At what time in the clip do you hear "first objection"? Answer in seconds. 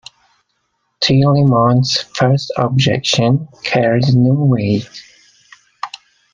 2.17-3.47